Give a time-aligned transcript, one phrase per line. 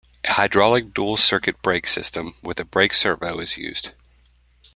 [0.25, 3.91] A hydraulic dual circuit brake system with a brake servo is used.